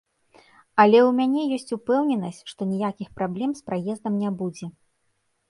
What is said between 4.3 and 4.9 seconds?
будзе.